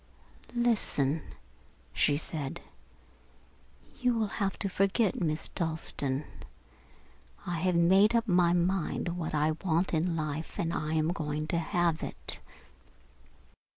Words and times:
"Listen," 0.55 1.21
she 1.93 2.17
said. 2.17 2.59
"You 3.99 4.15
will 4.17 4.41
have 4.41 4.57
to 4.57 4.67
forget 4.67 5.21
Miss 5.21 5.47
Dalstan. 5.49 6.23
I 7.45 7.59
have 7.59 7.75
made 7.75 8.15
up 8.15 8.27
my 8.27 8.51
mind 8.51 9.09
what 9.09 9.35
I 9.35 9.51
want 9.63 9.93
in 9.93 10.15
life 10.15 10.57
and 10.57 10.73
I 10.73 10.95
am 10.95 11.11
going 11.13 11.45
to 11.49 11.59
have 11.59 12.01
it. 12.01 12.39